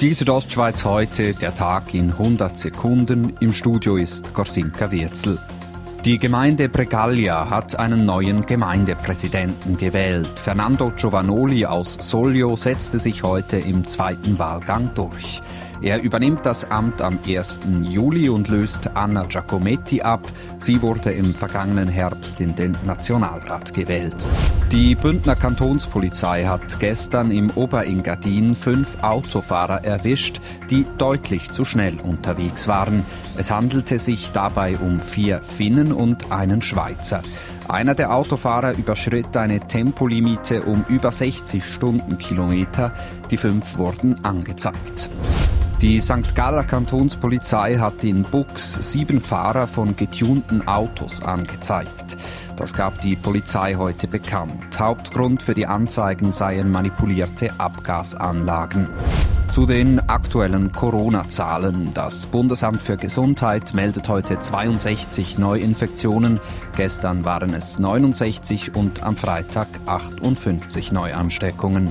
[0.00, 3.34] Die Südostschweiz heute, der Tag in 100 Sekunden.
[3.40, 5.38] Im Studio ist Gorsinka Wirzel.
[6.06, 10.38] Die Gemeinde Bregaglia hat einen neuen Gemeindepräsidenten gewählt.
[10.38, 15.42] Fernando Giovanoli aus Soglio setzte sich heute im zweiten Wahlgang durch.
[15.82, 17.60] Er übernimmt das Amt am 1.
[17.82, 20.20] Juli und löst Anna Giacometti ab.
[20.58, 24.28] Sie wurde im vergangenen Herbst in den Nationalrat gewählt.
[24.70, 32.68] Die Bündner Kantonspolizei hat gestern im Oberengadin fünf Autofahrer erwischt, die deutlich zu schnell unterwegs
[32.68, 33.06] waren.
[33.38, 37.22] Es handelte sich dabei um vier Finnen und einen Schweizer.
[37.68, 42.92] Einer der Autofahrer überschritt eine Tempolimite um über 60 Stundenkilometer.
[43.30, 45.08] Die fünf wurden angezeigt.
[45.82, 46.34] Die St.
[46.34, 52.18] Galler Kantonspolizei hat in Bux sieben Fahrer von getunten Autos angezeigt.
[52.56, 54.78] Das gab die Polizei heute bekannt.
[54.78, 58.90] Hauptgrund für die Anzeigen seien manipulierte Abgasanlagen.
[59.50, 61.94] Zu den aktuellen Corona-Zahlen.
[61.94, 66.40] Das Bundesamt für Gesundheit meldet heute 62 Neuinfektionen.
[66.76, 71.90] Gestern waren es 69 und am Freitag 58 Neuansteckungen.